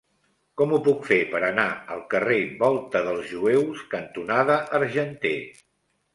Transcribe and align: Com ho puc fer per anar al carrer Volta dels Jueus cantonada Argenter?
Com 0.59 0.71
ho 0.77 0.77
puc 0.85 1.03
fer 1.09 1.19
per 1.33 1.41
anar 1.49 1.65
al 1.97 2.01
carrer 2.13 2.39
Volta 2.65 3.03
dels 3.09 3.29
Jueus 3.35 3.85
cantonada 3.93 4.59
Argenter? 4.81 5.37